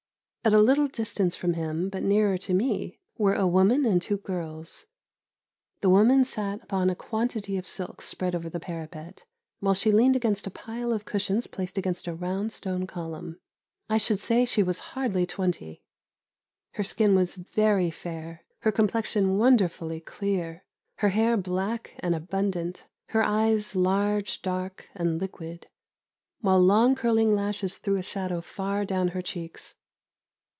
At 0.43 0.53
a 0.53 0.59
little 0.59 0.87
distance 0.87 1.35
from 1.35 1.53
him, 1.53 1.87
but 1.87 2.01
nearer 2.01 2.35
to 2.35 2.53
me, 2.55 2.97
were 3.15 3.35
a 3.35 3.45
woman 3.45 3.85
and 3.85 4.01
two 4.01 4.17
girls. 4.17 4.87
The 5.81 5.89
woman 5.91 6.23
sat 6.25 6.63
upon 6.63 6.89
a 6.89 6.95
quantity 6.95 7.57
of 7.57 7.67
silks 7.67 8.05
spread 8.05 8.33
over 8.33 8.49
the 8.49 8.59
parapet, 8.59 9.23
while 9.59 9.75
she 9.75 9.91
leaned 9.91 10.15
against 10.15 10.47
a 10.47 10.49
pile 10.49 10.91
of 10.93 11.05
cushions 11.05 11.45
placed 11.45 11.77
against 11.77 12.07
a 12.07 12.15
round 12.15 12.51
stone 12.51 12.87
column. 12.87 13.39
I 13.87 13.99
should 13.99 14.17
say 14.17 14.43
she 14.45 14.63
was 14.63 14.79
hardly 14.97 15.27
twenty. 15.27 15.83
Her 16.71 16.83
skin 16.83 17.13
was 17.13 17.35
very 17.35 17.91
fair, 17.91 18.41
her 18.61 18.71
complexion 18.71 19.37
wonderfully 19.37 19.99
clear, 19.99 20.63
her 20.95 21.09
hair 21.09 21.37
black 21.37 21.93
and 21.99 22.15
abundant, 22.15 22.87
her 23.09 23.21
eyes 23.23 23.75
large, 23.75 24.41
dark, 24.41 24.89
and 24.95 25.21
liquid, 25.21 25.67
while 26.39 26.59
long 26.59 26.95
curling 26.95 27.35
lashes 27.35 27.77
threw 27.77 27.97
a 27.97 28.01
shadow 28.01 28.41
far 28.41 28.85
down 28.85 29.09
her 29.09 29.21
cheeks. 29.21 29.75